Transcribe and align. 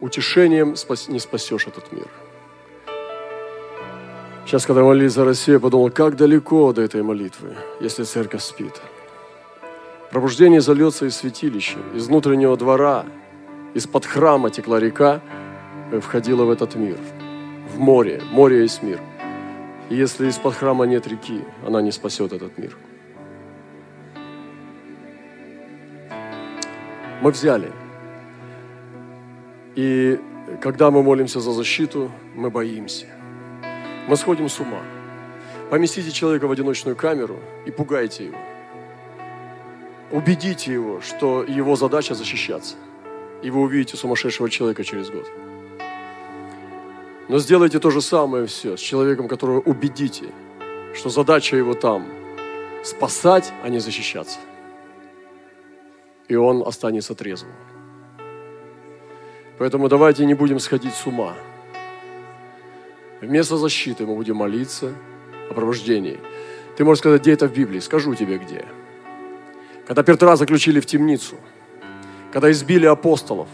утешением 0.00 0.74
не 1.08 1.18
спасешь 1.18 1.66
этот 1.66 1.92
мир. 1.92 2.08
Сейчас, 4.46 4.64
когда 4.64 4.82
молились 4.82 5.12
за 5.12 5.24
Россию, 5.24 5.56
я 5.56 5.60
подумал, 5.60 5.90
как 5.90 6.16
далеко 6.16 6.72
до 6.72 6.80
этой 6.80 7.02
молитвы, 7.02 7.54
если 7.80 8.04
церковь 8.04 8.42
спит. 8.42 8.80
Пробуждение 10.10 10.62
зальется 10.62 11.04
из 11.04 11.16
святилища, 11.16 11.78
из 11.94 12.06
внутреннего 12.06 12.56
двора, 12.56 13.04
из-под 13.74 14.06
храма 14.06 14.48
текла 14.48 14.80
река, 14.80 15.20
и 15.92 15.98
входила 16.00 16.44
в 16.44 16.50
этот 16.50 16.76
мир, 16.76 16.96
в 17.74 17.78
море. 17.78 18.22
Море 18.30 18.62
есть 18.62 18.82
мир. 18.82 19.00
И 19.90 19.96
если 19.96 20.28
из-под 20.28 20.54
храма 20.54 20.86
нет 20.86 21.06
реки, 21.06 21.44
она 21.66 21.82
не 21.82 21.92
спасет 21.92 22.32
этот 22.32 22.56
мир. 22.56 22.74
Мы 27.20 27.30
взяли. 27.32 27.70
И 29.78 30.18
когда 30.60 30.90
мы 30.90 31.04
молимся 31.04 31.38
за 31.38 31.52
защиту, 31.52 32.10
мы 32.34 32.50
боимся. 32.50 33.06
Мы 34.08 34.16
сходим 34.16 34.48
с 34.48 34.58
ума. 34.58 34.82
Поместите 35.70 36.10
человека 36.10 36.48
в 36.48 36.50
одиночную 36.50 36.96
камеру 36.96 37.36
и 37.64 37.70
пугайте 37.70 38.24
его. 38.24 38.38
Убедите 40.10 40.72
его, 40.72 41.00
что 41.00 41.44
его 41.44 41.76
задача 41.76 42.14
защищаться. 42.14 42.74
И 43.40 43.50
вы 43.50 43.60
увидите 43.60 43.96
сумасшедшего 43.96 44.50
человека 44.50 44.82
через 44.82 45.10
год. 45.10 45.30
Но 47.28 47.38
сделайте 47.38 47.78
то 47.78 47.90
же 47.90 48.00
самое 48.00 48.46
все 48.46 48.76
с 48.76 48.80
человеком, 48.80 49.28
которого 49.28 49.60
убедите, 49.60 50.24
что 50.92 51.08
задача 51.08 51.56
его 51.56 51.74
там 51.74 52.04
спасать, 52.82 53.52
а 53.62 53.68
не 53.68 53.78
защищаться. 53.78 54.40
И 56.26 56.34
он 56.34 56.66
останется 56.66 57.14
трезвым. 57.14 57.52
Поэтому 59.58 59.88
давайте 59.88 60.24
не 60.24 60.34
будем 60.34 60.58
сходить 60.58 60.94
с 60.94 61.06
ума. 61.06 61.34
Вместо 63.20 63.56
защиты 63.56 64.06
мы 64.06 64.14
будем 64.14 64.36
молиться 64.36 64.92
о 65.50 65.54
пробуждении. 65.54 66.18
Ты 66.76 66.84
можешь 66.84 67.00
сказать, 67.00 67.22
где 67.22 67.32
это 67.32 67.48
в 67.48 67.52
Библии? 67.52 67.80
Скажу 67.80 68.14
тебе, 68.14 68.38
где. 68.38 68.64
Когда 69.86 70.02
Петра 70.02 70.36
заключили 70.36 70.80
в 70.80 70.86
темницу, 70.86 71.36
когда 72.32 72.50
избили 72.50 72.86
апостолов, 72.86 73.48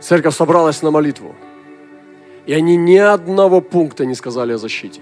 церковь 0.00 0.34
собралась 0.34 0.82
на 0.82 0.90
молитву– 0.90 1.34
и 2.46 2.52
они 2.54 2.76
ни 2.76 2.96
одного 2.96 3.60
пункта 3.60 4.04
не 4.04 4.14
сказали 4.14 4.52
о 4.52 4.58
защите. 4.58 5.00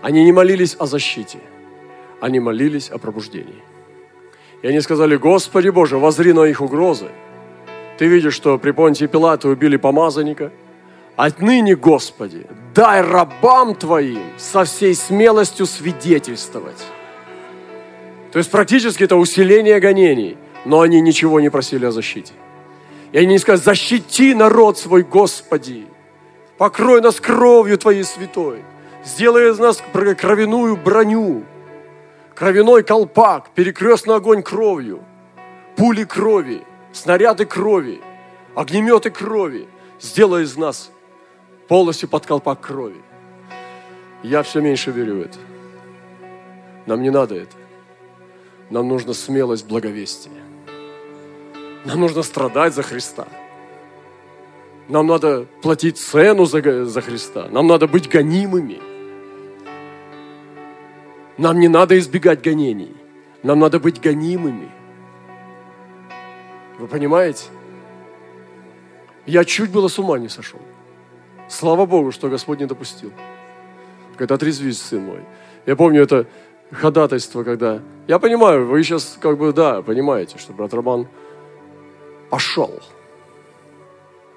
Они 0.00 0.24
не 0.24 0.32
молились 0.32 0.76
о 0.78 0.86
защите, 0.86 1.38
они 2.20 2.40
молились 2.40 2.90
о 2.90 2.98
пробуждении. 2.98 3.62
И 4.62 4.68
они 4.68 4.80
сказали, 4.80 5.16
Господи 5.16 5.70
Боже, 5.70 5.98
возри 5.98 6.32
на 6.32 6.44
их 6.44 6.60
угрозы. 6.60 7.08
Ты 8.02 8.08
видишь, 8.08 8.34
что 8.34 8.58
при 8.58 8.72
Понтии 8.72 9.06
Пилате 9.06 9.46
убили 9.46 9.76
помазанника. 9.76 10.50
Отныне, 11.14 11.76
Господи, 11.76 12.48
дай 12.74 13.00
рабам 13.00 13.76
Твоим 13.76 14.24
со 14.38 14.64
всей 14.64 14.96
смелостью 14.96 15.66
свидетельствовать. 15.66 16.84
То 18.32 18.38
есть 18.40 18.50
практически 18.50 19.04
это 19.04 19.14
усиление 19.14 19.78
гонений, 19.78 20.36
но 20.64 20.80
они 20.80 21.00
ничего 21.00 21.38
не 21.38 21.48
просили 21.48 21.84
о 21.86 21.92
защите. 21.92 22.32
И 23.12 23.18
они 23.18 23.28
не 23.28 23.38
скажут, 23.38 23.64
защити 23.64 24.34
народ 24.34 24.78
свой, 24.78 25.04
Господи. 25.04 25.86
Покрой 26.58 27.00
нас 27.02 27.20
кровью 27.20 27.78
Твоей 27.78 28.02
святой. 28.02 28.64
Сделай 29.04 29.52
из 29.52 29.60
нас 29.60 29.80
кровяную 29.92 30.76
броню. 30.76 31.44
Кровяной 32.34 32.82
колпак, 32.82 33.50
перекрестный 33.54 34.16
огонь 34.16 34.42
кровью. 34.42 35.04
Пули 35.76 36.02
крови, 36.02 36.62
снаряды 36.92 37.44
крови, 37.44 38.00
огнеметы 38.54 39.10
крови. 39.10 39.68
Сделай 40.00 40.42
из 40.42 40.56
нас 40.56 40.90
полностью 41.68 42.08
под 42.08 42.26
колпак 42.26 42.60
крови. 42.60 43.00
Я 44.22 44.42
все 44.42 44.60
меньше 44.60 44.90
верю 44.90 45.16
в 45.16 45.20
это. 45.22 45.38
Нам 46.86 47.02
не 47.02 47.10
надо 47.10 47.34
это. 47.34 47.56
Нам 48.70 48.88
нужна 48.88 49.14
смелость 49.14 49.66
благовестия. 49.66 50.42
Нам 51.84 52.00
нужно 52.00 52.22
страдать 52.22 52.74
за 52.74 52.82
Христа. 52.82 53.26
Нам 54.88 55.06
надо 55.06 55.46
платить 55.62 55.98
цену 55.98 56.44
за, 56.46 56.84
за 56.84 57.00
Христа. 57.00 57.48
Нам 57.50 57.66
надо 57.66 57.86
быть 57.86 58.08
гонимыми. 58.08 58.80
Нам 61.38 61.58
не 61.58 61.68
надо 61.68 61.98
избегать 61.98 62.42
гонений. 62.42 62.94
Нам 63.42 63.58
надо 63.60 63.80
быть 63.80 64.00
гонимыми. 64.00 64.68
Вы 66.78 66.86
понимаете? 66.86 67.44
Я 69.26 69.44
чуть 69.44 69.70
было 69.70 69.88
с 69.88 69.98
ума 69.98 70.18
не 70.18 70.28
сошел. 70.28 70.60
Слава 71.48 71.86
Богу, 71.86 72.12
что 72.12 72.28
Господь 72.28 72.60
не 72.60 72.66
допустил. 72.66 73.12
Когда 74.16 74.34
отрезвись, 74.34 74.80
сын 74.80 75.02
мой. 75.02 75.20
Я 75.66 75.76
помню 75.76 76.02
это 76.02 76.26
ходатайство, 76.70 77.44
когда... 77.44 77.80
Я 78.08 78.18
понимаю, 78.18 78.66
вы 78.66 78.82
сейчас 78.82 79.16
как 79.20 79.38
бы, 79.38 79.52
да, 79.52 79.82
понимаете, 79.82 80.38
что 80.38 80.52
брат 80.52 80.74
Роман 80.74 81.06
пошел. 82.30 82.80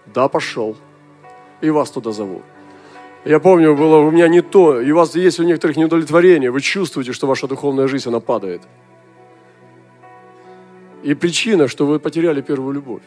Да, 0.05 0.27
пошел. 0.27 0.75
И 1.61 1.69
вас 1.69 1.89
туда 1.89 2.11
зову. 2.11 2.41
Я 3.23 3.39
помню, 3.39 3.75
было 3.75 3.97
у 3.97 4.11
меня 4.11 4.27
не 4.27 4.41
то, 4.41 4.79
и 4.79 4.91
у 4.91 4.97
вас 4.97 5.15
есть 5.15 5.39
у 5.39 5.43
некоторых 5.43 5.77
неудовлетворение, 5.77 6.51
вы 6.51 6.61
чувствуете, 6.61 7.11
что 7.11 7.25
ваша 7.25 7.47
духовная 7.47 7.87
жизнь, 7.87 8.07
она 8.07 8.19
падает. 8.19 8.61
И 11.05 11.13
причина, 11.13 11.67
что 11.67 11.85
вы 11.85 11.99
потеряли 11.99 12.41
первую 12.41 12.73
любовь. 12.73 13.03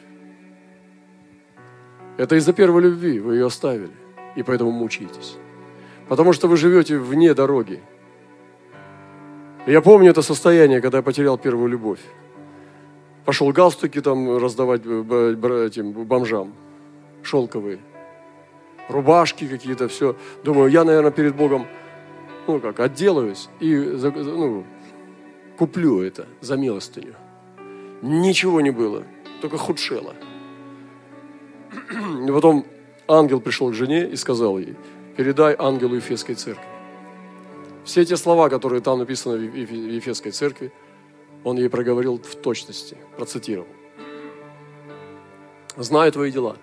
Это 2.16 2.36
из-за 2.36 2.52
первой 2.52 2.82
любви 2.82 3.20
вы 3.20 3.34
ее 3.34 3.46
оставили, 3.46 3.92
и 4.36 4.42
поэтому 4.42 4.70
мучаетесь. 4.70 5.36
Потому 6.08 6.32
что 6.32 6.48
вы 6.48 6.56
живете 6.56 6.98
вне 6.98 7.34
дороги. 7.34 7.80
я 9.66 9.80
помню 9.82 10.10
это 10.10 10.22
состояние, 10.22 10.80
когда 10.80 10.98
я 10.98 11.02
потерял 11.02 11.38
первую 11.38 11.68
любовь 11.68 12.00
пошел 13.28 13.52
галстуки 13.52 14.00
там 14.00 14.38
раздавать 14.38 14.80
этим 14.86 15.92
бомжам, 15.92 16.54
шелковые, 17.22 17.78
рубашки 18.88 19.46
какие-то, 19.46 19.86
все. 19.88 20.16
Думаю, 20.44 20.70
я, 20.70 20.82
наверное, 20.82 21.10
перед 21.10 21.36
Богом, 21.36 21.66
ну 22.46 22.58
как, 22.58 22.80
отделаюсь 22.80 23.50
и 23.60 23.76
ну, 23.76 24.64
куплю 25.58 26.00
это 26.00 26.24
за 26.40 26.56
милостыню. 26.56 27.16
Ничего 28.02 28.60
не 28.60 28.70
было, 28.70 29.04
только 29.40 29.56
худшело. 29.56 30.14
И 32.26 32.30
потом 32.30 32.64
ангел 33.08 33.40
пришел 33.40 33.70
к 33.70 33.74
жене 33.74 34.08
и 34.08 34.16
сказал 34.16 34.58
ей, 34.58 34.76
передай 35.16 35.56
ангелу 35.58 35.96
Ефесской 35.96 36.34
церкви. 36.34 36.64
Все 37.84 38.02
эти 38.02 38.14
слова, 38.14 38.48
которые 38.48 38.82
там 38.82 38.98
написаны 38.98 39.38
в 39.48 39.54
Ефесской 39.54 40.30
церкви, 40.30 40.72
он 41.44 41.56
ей 41.56 41.68
проговорил 41.68 42.18
в 42.18 42.34
точности, 42.36 42.96
процитировал. 43.16 43.68
«Знаю 45.76 46.12
твои 46.12 46.30
дела». 46.30 46.56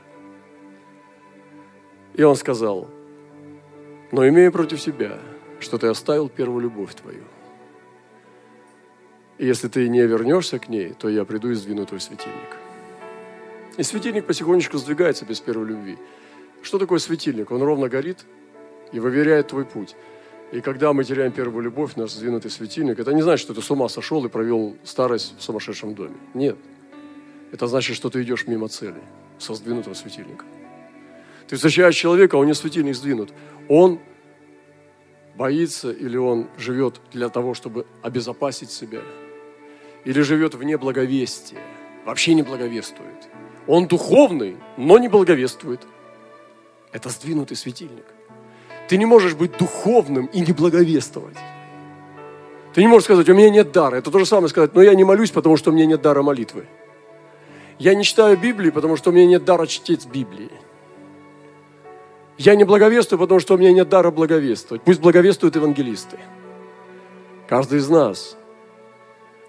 И 2.14 2.24
он 2.24 2.36
сказал, 2.36 2.88
«Но 4.12 4.28
имею 4.28 4.52
против 4.52 4.80
себя, 4.80 5.20
что 5.60 5.78
ты 5.78 5.88
оставил 5.88 6.30
первую 6.30 6.62
любовь 6.62 6.94
твою. 6.96 7.24
И 9.38 9.46
если 9.46 9.68
ты 9.68 9.90
не 9.90 10.02
вернешься 10.06 10.60
к 10.60 10.70
ней, 10.70 10.94
то 10.94 11.10
я 11.10 11.26
приду 11.26 11.52
и 11.52 11.56
сдвину 11.56 11.86
твой 11.86 12.00
светильник». 12.00 12.58
И 13.78 13.84
светильник 13.84 14.26
потихонечку 14.26 14.78
сдвигается 14.78 15.26
без 15.26 15.42
первой 15.42 15.68
любви. 15.68 15.98
Что 16.62 16.80
такое 16.80 17.00
светильник? 17.00 17.52
Он 17.52 17.62
ровно 17.62 17.90
горит 17.90 18.26
и 18.94 19.00
выверяет 19.00 19.50
твой 19.50 19.66
путь. 19.66 19.96
И 20.52 20.62
когда 20.62 20.94
мы 20.94 21.04
теряем 21.04 21.32
первую 21.32 21.64
любовь, 21.64 21.96
наш 21.96 22.12
сдвинутый 22.12 22.50
светильник, 22.50 23.00
это 23.00 23.12
не 23.12 23.22
значит, 23.22 23.44
что 23.44 23.54
ты 23.54 23.62
с 23.62 23.70
ума 23.70 23.90
сошел 23.90 24.24
и 24.26 24.30
провел 24.30 24.78
старость 24.84 25.36
в 25.38 25.44
сумасшедшем 25.44 25.96
доме. 25.96 26.16
Нет. 26.34 26.58
Это 27.52 27.68
значит, 27.68 27.96
что 27.96 28.10
ты 28.10 28.22
идешь 28.22 28.48
мимо 28.48 28.68
цели 28.70 29.02
со 29.38 29.54
сдвинутым 29.54 29.96
светильником. 29.96 30.48
Ты 31.48 31.58
встречаешь 31.58 31.96
человека, 31.96 32.36
у 32.36 32.44
него 32.44 32.54
светильник 32.54 32.96
сдвинут. 32.96 33.34
Он 33.68 34.00
боится 35.36 35.92
или 35.92 36.18
он 36.18 36.48
живет 36.58 37.02
для 37.12 37.30
того, 37.30 37.54
чтобы 37.54 37.86
обезопасить 38.02 38.72
себя, 38.72 39.02
или 40.06 40.22
живет 40.22 40.54
вне 40.56 40.78
благовестия, 40.78 41.60
вообще 42.06 42.34
не 42.34 42.44
благовествует. 42.44 43.28
Он 43.68 43.88
духовный, 43.88 44.58
но 44.78 44.98
не 45.00 45.10
благовествует. 45.10 45.82
Это 46.92 47.10
сдвинутый 47.10 47.58
светильник. 47.58 48.06
Ты 48.88 48.98
не 48.98 49.06
можешь 49.06 49.34
быть 49.34 49.58
духовным 49.58 50.28
и 50.28 50.40
не 50.40 50.54
благовествовать. 50.54 51.38
Ты 52.74 52.82
не 52.82 52.88
можешь 52.88 53.06
сказать, 53.06 53.28
у 53.30 53.34
меня 53.34 53.50
нет 53.50 53.72
дара. 53.72 53.96
Это 53.96 54.12
то 54.12 54.20
же 54.20 54.26
самое 54.26 54.50
сказать, 54.50 54.76
но 54.76 54.82
я 54.82 54.94
не 54.94 55.04
молюсь, 55.04 55.32
потому 55.32 55.58
что 55.58 55.72
у 55.72 55.74
меня 55.74 55.86
нет 55.86 56.02
дара 56.02 56.22
молитвы. 56.22 56.68
Я 57.80 57.96
не 57.96 58.04
читаю 58.04 58.38
Библии, 58.38 58.70
потому 58.70 58.96
что 58.96 59.10
у 59.10 59.14
меня 59.14 59.26
нет 59.26 59.44
дара 59.44 59.66
чтить 59.66 60.06
Библии. 60.06 60.52
Я 62.38 62.56
не 62.56 62.66
благовествую, 62.66 63.18
потому 63.20 63.40
что 63.40 63.56
у 63.56 63.58
меня 63.58 63.72
нет 63.72 63.90
дара 63.90 64.12
благовествовать. 64.12 64.84
Пусть 64.84 65.00
благовествуют 65.00 65.56
евангелисты. 65.56 66.20
Каждый 67.48 67.80
из 67.80 67.90
нас, 67.90 68.38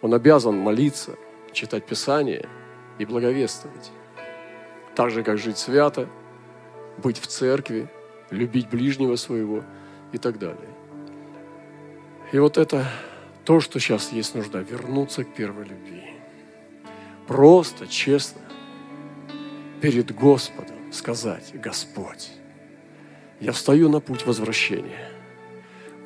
он 0.02 0.14
обязан 0.14 0.56
молиться, 0.58 1.16
читать 1.52 1.86
Писание 1.86 2.48
и 2.98 3.04
благовествовать. 3.04 3.90
Так 4.94 5.10
же, 5.10 5.22
как 5.22 5.38
жить 5.38 5.58
свято, 5.58 6.08
быть 6.98 7.18
в 7.18 7.26
церкви, 7.26 7.88
любить 8.30 8.68
ближнего 8.68 9.16
своего 9.16 9.64
и 10.12 10.18
так 10.18 10.38
далее. 10.38 10.68
И 12.32 12.38
вот 12.38 12.58
это 12.58 12.86
то, 13.44 13.60
что 13.60 13.78
сейчас 13.78 14.12
есть 14.12 14.34
нужда, 14.34 14.60
вернуться 14.60 15.24
к 15.24 15.34
первой 15.34 15.64
любви. 15.64 16.02
Просто, 17.26 17.86
честно, 17.86 18.40
перед 19.80 20.14
Господом 20.14 20.92
сказать, 20.92 21.52
Господь, 21.54 22.32
я 23.40 23.52
встаю 23.52 23.88
на 23.88 24.00
путь 24.00 24.26
возвращения. 24.26 25.15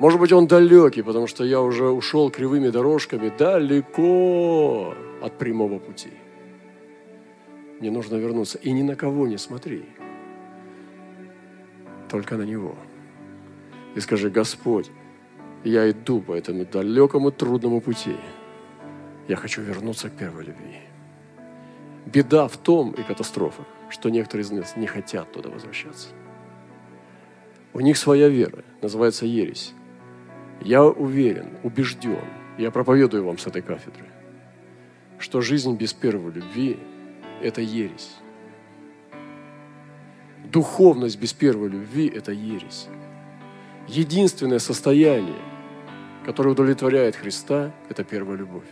Может 0.01 0.19
быть, 0.19 0.31
он 0.31 0.47
далекий, 0.47 1.03
потому 1.03 1.27
что 1.27 1.43
я 1.43 1.61
уже 1.61 1.91
ушел 1.91 2.31
кривыми 2.31 2.69
дорожками 2.69 3.31
далеко 3.37 4.95
от 5.21 5.37
прямого 5.37 5.77
пути. 5.77 6.09
Мне 7.79 7.91
нужно 7.91 8.15
вернуться. 8.15 8.57
И 8.57 8.71
ни 8.71 8.81
на 8.81 8.95
кого 8.95 9.27
не 9.27 9.37
смотри. 9.37 9.85
Только 12.09 12.35
на 12.35 12.41
Него. 12.41 12.75
И 13.93 13.99
скажи, 13.99 14.31
Господь, 14.31 14.89
я 15.63 15.87
иду 15.91 16.19
по 16.19 16.33
этому 16.33 16.65
далекому 16.65 17.29
трудному 17.29 17.79
пути. 17.79 18.15
Я 19.27 19.35
хочу 19.35 19.61
вернуться 19.61 20.09
к 20.09 20.13
первой 20.13 20.45
любви. 20.45 20.79
Беда 22.07 22.47
в 22.47 22.57
том 22.57 22.89
и 22.89 23.03
катастрофа, 23.03 23.67
что 23.91 24.09
некоторые 24.09 24.45
из 24.45 24.51
нас 24.51 24.75
не 24.75 24.87
хотят 24.87 25.31
туда 25.31 25.49
возвращаться. 25.49 26.07
У 27.73 27.81
них 27.81 27.97
своя 27.97 28.29
вера, 28.29 28.63
называется 28.81 29.27
ересь. 29.27 29.75
Я 30.61 30.83
уверен, 30.83 31.57
убежден, 31.63 32.23
я 32.57 32.69
проповедую 32.69 33.25
вам 33.25 33.39
с 33.39 33.47
этой 33.47 33.63
кафедры, 33.63 34.05
что 35.17 35.41
жизнь 35.41 35.75
без 35.75 35.91
первой 35.93 36.31
любви– 36.31 36.79
это 37.41 37.61
ересь. 37.61 38.15
Духовность 40.45 41.19
без 41.19 41.33
первой 41.33 41.69
любви– 41.69 42.07
это 42.15 42.31
ересь. 42.31 42.87
Единственное 43.87 44.59
состояние, 44.59 45.41
которое 46.25 46.51
удовлетворяет 46.51 47.15
Христа, 47.15 47.71
это 47.89 48.03
первая 48.03 48.37
любовь. 48.37 48.69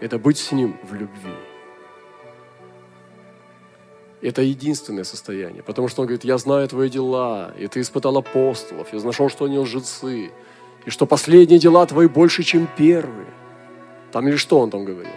Это 0.00 0.18
быть 0.18 0.38
с 0.38 0.50
Ним 0.50 0.76
в 0.82 0.94
любви. 0.94 1.34
Это 4.22 4.42
единственное 4.42 5.04
состояние, 5.04 5.62
потому 5.62 5.88
что 5.88 6.02
Он 6.02 6.06
говорит, 6.06 6.24
я 6.24 6.36
знаю 6.36 6.68
твои 6.68 6.90
дела, 6.90 7.54
и 7.58 7.66
ты 7.68 7.80
испытал 7.80 8.18
апостолов, 8.18 8.92
я 8.92 9.00
нашел, 9.00 9.30
что 9.30 9.46
они 9.46 9.58
лжецы, 9.58 10.30
и 10.84 10.90
что 10.90 11.06
последние 11.06 11.58
дела 11.58 11.86
твои 11.86 12.06
больше, 12.06 12.42
чем 12.42 12.68
первые. 12.76 13.28
Там 14.12 14.28
или 14.28 14.36
что 14.36 14.60
Он 14.60 14.70
там 14.70 14.84
говорил? 14.84 15.12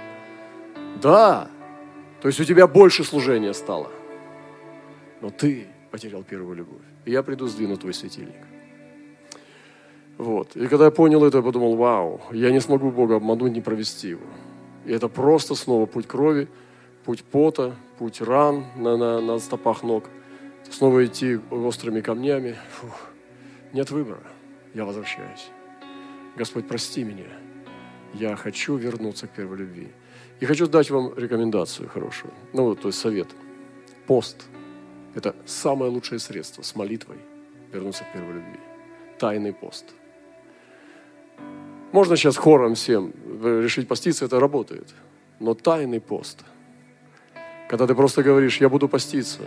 Да, 1.01 1.49
то 2.21 2.29
есть 2.29 2.39
у 2.39 2.45
тебя 2.45 2.67
больше 2.67 3.03
служения 3.03 3.53
стало, 3.53 3.89
но 5.19 5.29
ты 5.29 5.67
потерял 5.91 6.23
первую 6.23 6.55
любовь. 6.55 6.81
И 7.05 7.11
я 7.11 7.23
приду, 7.23 7.47
сдвину 7.47 7.75
твой 7.75 7.93
светильник. 7.93 8.47
Вот. 10.17 10.55
И 10.55 10.67
когда 10.67 10.85
я 10.85 10.91
понял 10.91 11.25
это, 11.25 11.37
я 11.39 11.43
подумал, 11.43 11.75
вау, 11.75 12.21
я 12.31 12.51
не 12.51 12.61
смогу 12.61 12.91
Бога 12.91 13.15
обмануть, 13.15 13.51
не 13.51 13.61
провести 13.61 14.09
его. 14.09 14.25
И 14.85 14.91
это 14.93 15.09
просто 15.09 15.55
снова 15.55 15.85
путь 15.85 16.07
крови, 16.07 16.47
путь 17.05 17.23
пота, 17.23 17.75
путь 17.97 18.21
ран 18.21 18.65
на, 18.75 18.97
на, 18.97 19.21
на 19.21 19.39
стопах 19.39 19.83
ног. 19.83 20.05
Снова 20.69 21.05
идти 21.05 21.39
острыми 21.51 22.01
камнями. 22.01 22.55
Фух. 22.71 23.09
Нет 23.73 23.91
выбора. 23.91 24.23
Я 24.73 24.85
возвращаюсь. 24.85 25.49
Господь, 26.35 26.67
прости 26.67 27.03
меня. 27.03 27.27
Я 28.13 28.35
хочу 28.35 28.75
вернуться 28.75 29.27
к 29.27 29.31
первой 29.31 29.57
любви. 29.57 29.89
И 30.39 30.45
хочу 30.45 30.67
дать 30.67 30.89
вам 30.89 31.13
рекомендацию 31.17 31.89
хорошую. 31.89 32.33
Ну, 32.53 32.75
то 32.75 32.87
есть 32.87 32.99
совет. 32.99 33.27
Пост– 34.07 34.45
это 35.15 35.35
самое 35.45 35.91
лучшее 35.91 36.19
средство 36.19 36.61
с 36.61 36.75
молитвой 36.75 37.17
вернуться 37.71 38.03
к 38.03 38.13
первой 38.13 38.33
любви. 38.33 38.59
Тайный 39.19 39.53
пост– 39.53 39.85
можно 41.93 42.17
сейчас 42.17 42.37
хором 42.37 42.73
всем 42.73 43.13
решить 43.43 43.87
поститься, 43.87 44.25
это 44.25 44.39
работает. 44.39 44.87
Но 45.39 45.53
тайный 45.53 46.01
пост, 46.01 46.43
когда 47.73 47.87
ты 47.87 47.95
просто 47.95 48.21
говоришь, 48.21 48.61
я 48.61 48.69
буду 48.69 48.87
поститься, 48.87 49.39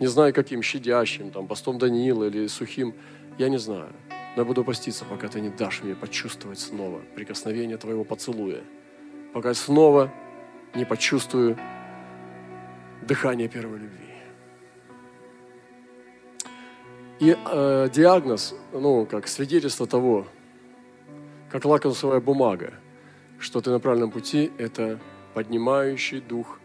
не 0.00 0.06
знаю 0.06 0.32
каким, 0.32 0.62
щадящим, 0.62 1.30
там, 1.30 1.46
постом 1.46 1.76
Даниила 1.76 2.24
или 2.24 2.46
сухим, 2.46 2.94
я 3.36 3.50
не 3.50 3.58
знаю. 3.58 3.92
Но 4.08 4.40
я 4.40 4.44
буду 4.46 4.64
поститься, 4.64 5.04
пока 5.04 5.28
ты 5.28 5.42
не 5.42 5.50
дашь 5.50 5.82
мне 5.82 5.94
почувствовать 5.94 6.58
снова 6.58 7.02
прикосновение 7.14 7.76
твоего 7.76 8.02
поцелуя. 8.02 8.62
Пока 9.34 9.48
я 9.48 9.54
снова 9.54 10.10
не 10.74 10.86
почувствую 10.86 11.58
дыхание 13.02 13.48
первой 13.48 13.80
любви. 13.80 14.14
И 17.20 17.36
э, 17.36 17.88
диагноз, 17.92 18.54
ну, 18.72 19.04
как 19.04 19.28
свидетельство 19.28 19.86
того, 19.86 20.26
как 21.50 21.66
лакомствовая 21.66 22.20
бумага, 22.20 22.72
что 23.38 23.60
ты 23.60 23.68
на 23.68 23.78
правильном 23.78 24.10
пути– 24.10 24.50
это 24.56 24.98
поднимающий 25.34 26.22
дух 26.22 26.60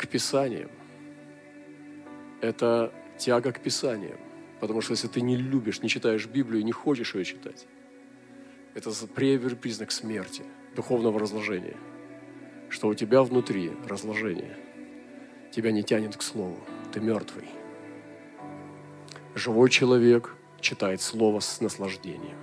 к 0.00 0.08
Писаниям. 0.08 0.70
Это 2.40 2.90
тяга 3.18 3.52
к 3.52 3.60
Писаниям. 3.60 4.18
Потому 4.58 4.80
что 4.80 4.92
если 4.92 5.08
ты 5.08 5.20
не 5.20 5.36
любишь, 5.36 5.82
не 5.82 5.88
читаешь 5.88 6.26
Библию, 6.26 6.64
не 6.64 6.72
хочешь 6.72 7.14
ее 7.14 7.24
читать, 7.24 7.66
это 8.74 8.90
первый 9.14 9.56
признак 9.56 9.90
смерти, 9.90 10.42
духовного 10.74 11.20
разложения. 11.20 11.76
Что 12.70 12.88
у 12.88 12.94
тебя 12.94 13.22
внутри 13.22 13.72
разложение. 13.86 14.56
Тебя 15.50 15.72
не 15.72 15.82
тянет 15.82 16.16
к 16.16 16.22
Слову. 16.22 16.58
Ты 16.92 17.00
мертвый. 17.00 17.48
Живой 19.34 19.68
человек 19.68 20.34
читает 20.60 21.00
Слово 21.00 21.40
с 21.40 21.60
наслаждением. 21.60 22.38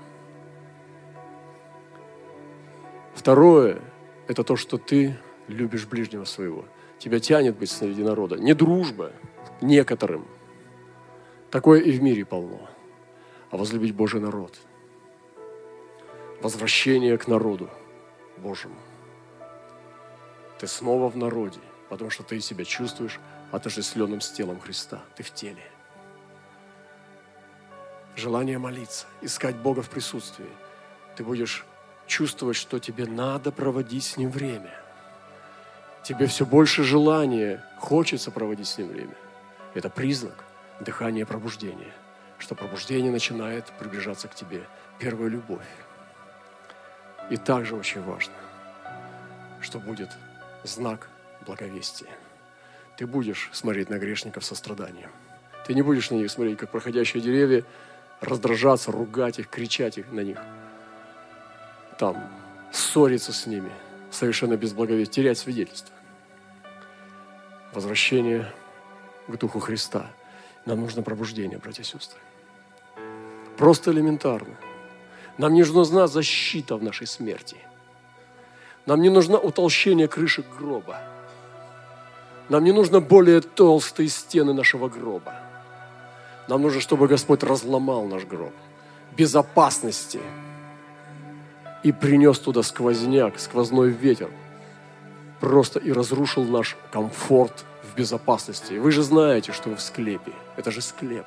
Второе– 3.15 3.81
это 4.27 4.43
то, 4.43 4.55
что 4.57 4.77
ты 4.77 5.17
любишь 5.47 5.87
ближнего 5.87 6.25
своего. 6.25 6.65
Тебя 6.99 7.19
тянет 7.19 7.57
быть 7.57 7.69
среди 7.69 8.03
народа. 8.03 8.37
Не 8.37 8.53
дружба 8.53 9.11
некоторым. 9.61 10.27
Такое 11.51 11.81
и 11.81 11.91
в 11.91 12.01
мире 12.01 12.25
полно. 12.25 12.69
А 13.51 13.57
возлюбить 13.57 13.95
Божий 13.95 14.19
народ. 14.19 14.57
Возвращение 16.41 17.17
к 17.17 17.27
народу 17.27 17.69
Божьему. 18.37 18.75
Ты 20.59 20.67
снова 20.67 21.09
в 21.09 21.15
народе, 21.15 21.59
потому 21.89 22.09
что 22.09 22.23
ты 22.23 22.39
себя 22.41 22.65
чувствуешь 22.65 23.19
отождествленным 23.51 24.21
с 24.21 24.31
телом 24.31 24.59
Христа. 24.59 25.01
Ты 25.15 25.23
в 25.23 25.31
теле. 25.31 25.63
Желание 28.15 28.57
молиться, 28.57 29.05
искать 29.21 29.55
Бога 29.55 29.83
в 29.83 29.89
присутствии. 29.89 30.49
Ты 31.15 31.23
будешь 31.23 31.65
чувствовать, 32.07 32.57
что 32.57 32.79
тебе 32.79 33.05
надо 33.05 33.51
проводить 33.51 34.03
с 34.03 34.17
Ним 34.17 34.31
время. 34.31 34.73
Тебе 36.07 36.27
все 36.27 36.45
больше 36.45 36.83
желания, 36.83 37.63
хочется 37.77 38.31
проводить 38.31 38.67
с 38.67 38.77
Ним 38.77 38.87
время. 38.87 39.15
Это 39.73 39.89
признак 39.89 40.43
дыхания 40.79 41.25
пробуждения, 41.25 41.91
что 42.37 42.55
пробуждение 42.55 43.11
начинает 43.11 43.65
приближаться 43.77 44.27
к 44.27 44.35
тебе. 44.35 44.63
Первая 44.99 45.29
любовь. 45.29 45.67
И 47.29 47.35
также 47.37 47.75
очень 47.75 48.01
важно, 48.01 48.33
что 49.59 49.79
будет 49.79 50.11
знак 50.63 51.09
благовестия. 51.45 52.09
Ты 52.95 53.05
будешь 53.05 53.49
смотреть 53.51 53.89
на 53.89 53.97
грешников 53.97 54.45
со 54.45 54.55
страданием. 54.55 55.11
Ты 55.65 55.73
не 55.73 55.81
будешь 55.81 56.09
на 56.09 56.15
них 56.15 56.31
смотреть, 56.31 56.57
как 56.57 56.71
проходящие 56.71 57.21
деревья, 57.21 57.65
раздражаться, 58.21 58.91
ругать 58.91 59.39
их, 59.39 59.49
кричать 59.49 59.97
их 59.97 60.11
на 60.11 60.21
них– 60.21 60.37
там 61.97 62.29
ссориться 62.71 63.33
с 63.33 63.47
ними, 63.47 63.71
совершенно 64.11 64.55
без 64.55 64.73
благовестия, 64.73 65.23
терять 65.23 65.37
свидетельство. 65.37 65.96
Возвращение 67.73 68.51
к 69.27 69.37
Духу 69.37 69.59
Христа. 69.59 70.07
Нам 70.65 70.81
нужно 70.81 71.03
пробуждение, 71.03 71.57
братья 71.57 71.83
и 71.83 71.85
сестры. 71.85 72.19
Просто 73.57 73.91
элементарно. 73.91 74.55
Нам 75.37 75.53
не 75.53 75.63
нужна 75.63 76.07
защита 76.07 76.75
в 76.75 76.83
нашей 76.83 77.07
смерти. 77.07 77.57
Нам 78.85 79.01
не 79.01 79.09
нужно 79.09 79.37
утолщение 79.37 80.07
крыши 80.07 80.43
гроба. 80.57 80.99
Нам 82.49 82.63
не 82.63 82.71
нужно 82.71 83.01
более 83.01 83.41
толстые 83.41 84.09
стены 84.09 84.53
нашего 84.53 84.87
гроба. 84.89 85.35
Нам 86.47 86.61
нужно, 86.61 86.79
чтобы 86.79 87.07
Господь 87.07 87.43
разломал 87.43 88.05
наш 88.05 88.23
гроб. 88.23 88.53
Безопасности– 89.15 90.21
и 91.83 91.91
принес 91.91 92.39
туда 92.39 92.63
сквозняк, 92.63 93.39
сквозной 93.39 93.89
ветер. 93.89 94.29
Просто 95.39 95.79
и 95.79 95.91
разрушил 95.91 96.43
наш 96.43 96.75
комфорт 96.91 97.65
в 97.83 97.95
безопасности. 97.95 98.73
Вы 98.73 98.91
же 98.91 99.03
знаете, 99.03 99.51
что 99.51 99.69
вы 99.69 99.75
в 99.75 99.81
склепе. 99.81 100.33
Это 100.55 100.71
же 100.71 100.81
склеп. 100.81 101.25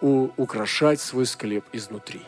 У, 0.00 0.30
украшать 0.36 1.00
свой 1.00 1.26
склеп 1.26 1.64
изнутри. 1.72 2.22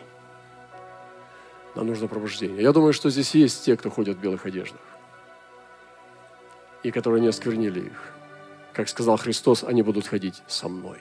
Нам 1.74 1.88
нужно 1.88 2.06
пробуждение. 2.06 2.62
Я 2.62 2.72
думаю, 2.72 2.92
что 2.92 3.10
здесь 3.10 3.34
есть 3.34 3.64
те, 3.64 3.76
кто 3.76 3.90
ходят 3.90 4.16
в 4.16 4.20
белых 4.20 4.46
одеждах. 4.46 4.80
и 6.84 6.90
которые 6.90 7.20
не 7.22 7.28
осквернили 7.28 7.80
их. 7.80 8.12
Как 8.72 8.88
сказал 8.88 9.16
Христос, 9.16 9.64
они 9.64 9.82
будут 9.82 10.06
ходить 10.06 10.42
со 10.46 10.68
мной. 10.68 11.00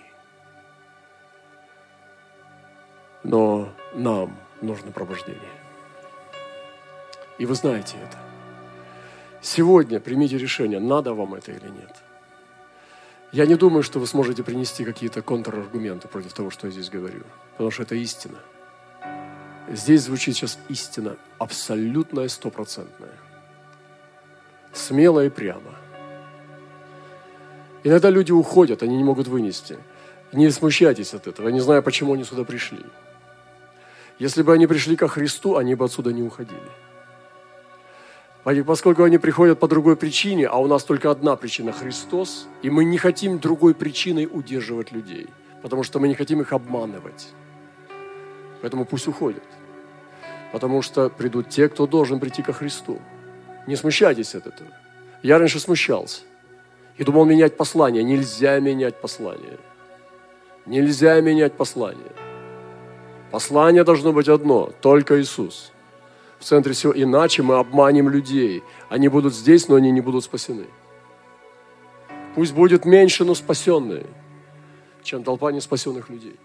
Но 3.24 3.70
нам 3.94 4.36
нужно 4.62 4.92
пробуждение. 4.92 5.42
И 7.38 7.46
вы 7.46 7.53
знаете 7.56 7.98
это. 7.98 8.32
Сегодня 9.43 10.00
примите 10.00 10.38
решение, 10.38 10.79
надо 10.79 11.13
вам 11.13 11.33
это 11.33 11.51
или 11.51 11.67
нет. 11.67 11.97
Я 13.33 13.45
не 13.45 13.55
думаю, 13.55 13.83
что 13.83 14.00
вы 14.00 14.07
сможете 14.07 14.41
принести 14.41 14.85
какие-то 14.85 15.21
контраргументы 15.21 16.07
против 16.07 16.31
того, 16.31 16.50
что 16.50 16.67
я 16.67 16.71
здесь 16.71 16.89
говорю, 16.89 17.23
потому 17.51 17.69
что 17.69 17.83
это 17.83 17.95
истина. 17.95 18.38
Здесь 19.67 20.03
звучит 20.03 20.38
сейчас 20.38 20.57
истина 20.69 21.17
абсолютная, 21.39 22.29
стопроцентная. 22.29 23.17
Смело 24.71 25.25
и 25.25 25.29
прямо. 25.29 25.75
Иногда 27.83 28.09
люди 28.09 28.31
уходят, 28.31 28.81
они 28.81 28.95
не 28.95 29.03
могут 29.03 29.27
вынести. 29.27 29.77
Не 30.31 30.50
смущайтесь 30.51 31.13
от 31.13 31.27
этого. 31.27 31.50
Я 31.50 31.53
не 31.53 31.59
знаю, 31.59 31.83
почему 31.83 32.13
они 32.13 32.23
сюда 32.23 32.45
пришли. 32.45 32.79
Если 34.19 34.41
бы 34.41 34.53
они 34.53 34.67
пришли 34.67 34.95
ко 34.95 35.09
Христу, 35.09 35.57
они 35.57 35.75
бы 35.75 35.83
отсюда 35.83 36.13
не 36.13 36.23
уходили. 36.23 36.71
Поскольку 38.43 39.03
они 39.03 39.17
приходят 39.17 39.59
по 39.59 39.67
другой 39.67 39.95
причине, 39.95 40.47
а 40.47 40.57
у 40.57 40.67
нас 40.67 40.83
только 40.83 41.09
одна 41.09 41.35
причина– 41.35 41.71
Христос, 41.73 42.47
и 42.62 42.69
мы 42.69 42.83
не 42.83 42.97
хотим 42.97 43.39
другой 43.39 43.73
причиной 43.73 44.27
удерживать 44.29 44.91
людей, 44.91 45.27
потому 45.62 45.83
что 45.83 46.00
мы 46.00 46.09
не 46.09 46.15
хотим 46.15 46.41
их 46.41 46.51
обманывать. 46.51 47.29
Поэтому 48.62 48.85
пусть 48.85 49.07
уходят. 49.07 49.43
Потому 50.51 50.81
что 50.81 51.09
придут 51.09 51.50
те, 51.50 51.67
кто 51.69 51.88
должен 51.88 52.19
прийти 52.19 52.43
ко 52.43 52.53
Христу. 52.53 53.01
Не 53.65 53.75
смущайтесь 53.75 54.35
от 54.35 54.47
этого. 54.47 54.69
Я 55.21 55.39
раньше 55.39 55.59
смущался 55.59 56.21
и 56.97 57.03
думал 57.03 57.25
менять 57.25 57.57
послание. 57.57 58.03
Нельзя 58.03 58.59
менять 58.59 59.01
послание. 59.01 59.57
Нельзя 60.65 61.19
менять 61.21 61.53
послание. 61.53 62.12
Послание 63.31 63.83
должно 63.83 64.13
быть 64.13 64.29
одно, 64.29 64.71
только 64.81 65.19
Иисус. 65.19 65.73
В 66.43 66.45
центре 66.45 66.73
всего. 66.73 66.91
Иначе 66.93 67.41
мы 67.41 67.55
обманем 67.55 68.09
людей. 68.09 68.63
Они 68.89 69.07
будут 69.07 69.33
здесь, 69.33 69.69
но 69.69 69.75
они 69.75 69.91
не 69.91 70.01
будут 70.01 70.25
спасены. 70.25 70.65
Пусть 72.35 72.53
будет 72.53 72.83
меньше, 72.83 73.23
но 73.23 73.33
спасенные, 73.33 74.05
чем 75.03 75.23
толпа 75.23 75.53
неспасенных 75.53 76.09
людей. 76.09 76.35